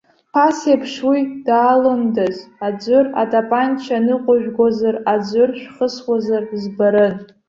Ԥасеиԥш 0.33 0.93
уи 1.09 1.19
даалондаз, 1.45 2.35
аӡәыр 2.67 3.05
атапанча 3.21 3.97
ныҟәыжәгозар, 4.05 4.95
аӡәыр 5.13 5.49
шәхысуазар 5.59 6.43
збарын. 6.61 7.13